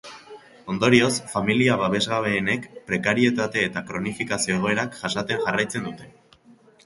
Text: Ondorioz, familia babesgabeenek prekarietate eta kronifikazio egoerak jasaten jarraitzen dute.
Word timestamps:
Ondorioz, 0.75 1.11
familia 1.33 1.75
babesgabeenek 1.81 2.65
prekarietate 2.87 3.65
eta 3.67 3.85
kronifikazio 3.91 4.55
egoerak 4.61 4.97
jasaten 5.03 5.45
jarraitzen 5.47 5.89
dute. 5.91 6.11